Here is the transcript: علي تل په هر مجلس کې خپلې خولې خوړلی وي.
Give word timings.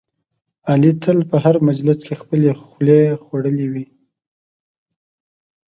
علي 0.69 0.91
تل 1.03 1.19
په 1.29 1.37
هر 1.43 1.55
مجلس 1.67 1.99
کې 2.07 2.13
خپلې 2.21 2.49
خولې 2.61 3.01
خوړلی 3.23 3.67
وي. 3.73 3.85